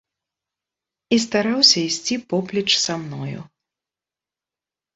І 1.17 1.19
стараўся 1.25 1.79
ісці 1.89 2.15
поплеч 2.33 2.67
са 2.85 2.93
мною. 3.05 3.41